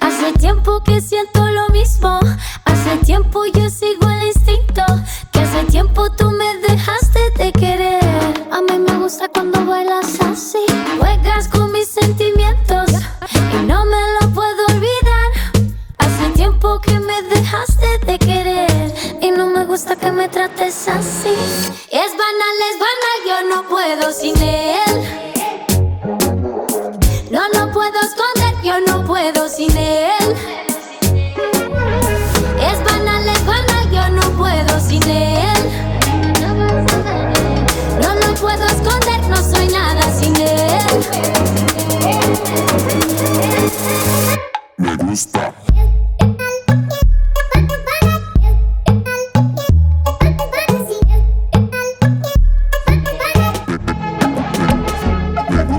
Hace 0.00 0.32
tiempo 0.38 0.82
que 0.84 1.00
siento 1.00 1.40
lo 1.48 1.68
mismo. 1.70 2.20
Hace 2.64 2.98
tiempo 3.04 3.44
yo 3.46 3.70
sigo 3.70 4.10
el 4.10 4.26
instinto. 4.26 4.82
Que 5.32 5.40
hace 5.40 5.64
tiempo 5.64 6.10
tú 6.10 6.30
me 6.30 6.58
dejaste 6.68 7.20
de 7.38 7.52
querer. 7.52 8.04
A 8.50 8.60
mí 8.60 8.78
me 8.78 8.98
gusta 8.98 9.28
cuando 9.28 9.64
bailas. 9.64 10.05
trates 20.28 20.88
así. 20.88 21.34
Es 21.90 22.12
banal, 22.12 22.56
es 22.70 22.78
banal, 22.78 23.18
yo 23.26 23.48
no 23.54 23.68
puedo 23.68 24.12
sin 24.12 24.36
él. 24.42 24.85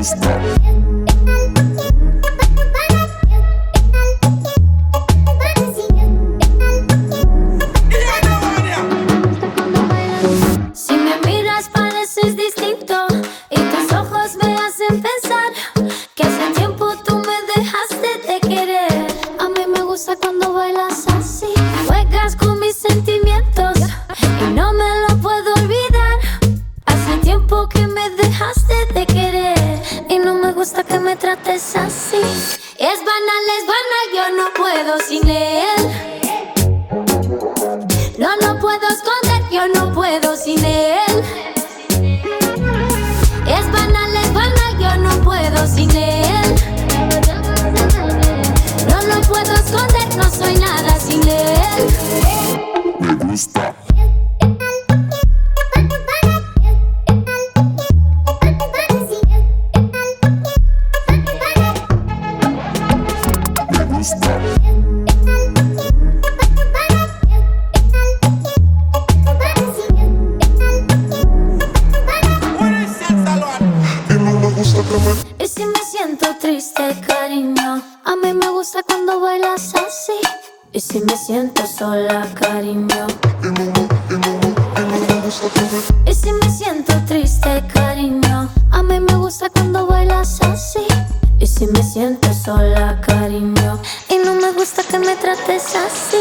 Si 0.08 0.16
me 10.96 11.20
miras 11.26 11.68
pareces 11.68 12.37
trates 31.20 31.76
así. 31.76 32.22
Es 32.78 33.00
banal, 33.00 33.44
es 33.58 33.66
banal, 33.66 34.08
yo 34.14 34.38
no 34.38 34.54
puedo 34.54 35.00
sin 35.00 35.28
él. 35.28 36.27
Y 64.00 64.04
si 75.48 75.66
me 75.66 75.80
siento 75.90 76.28
triste, 76.40 76.96
cariño, 77.08 77.82
a 78.06 78.16
mí 78.16 78.34
me 78.34 78.52
gusta 78.52 78.84
cuando 78.84 79.20
bailas 79.20 79.74
así. 79.74 80.20
Y 80.72 80.80
si 80.80 81.00
me 81.02 81.18
siento 81.18 81.66
sola, 81.66 82.28
cariño. 82.36 83.08
sola, 92.34 93.00
cariño. 93.02 93.80
Y 94.10 94.18
no 94.18 94.34
me 94.34 94.52
gusta 94.52 94.84
que 94.84 95.00
me 95.00 95.16
trates 95.16 95.76
así. 95.76 96.18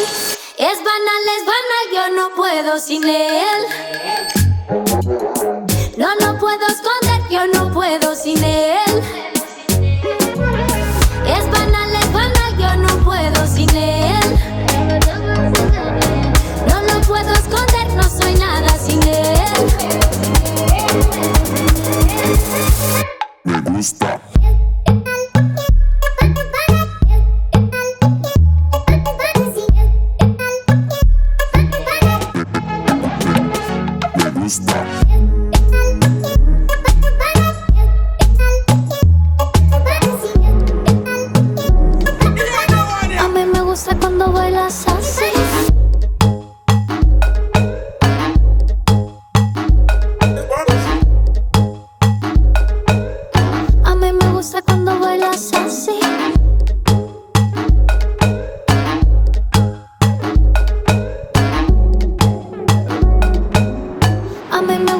Es 0.59 0.79
banal, 0.79 1.23
es 1.39 1.45
banal, 1.45 1.87
yo 1.95 2.17
no 2.17 2.35
puedo 2.35 2.79
sin 2.79 3.05
él. 3.05 3.67
was 34.47 34.61
that. 34.61 34.96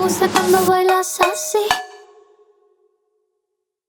gusta 0.07 0.29
cuando 0.29 0.65
bailas 0.67 1.19
así. 1.21 1.76